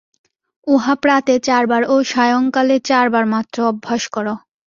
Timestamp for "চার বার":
1.47-1.81, 2.89-3.25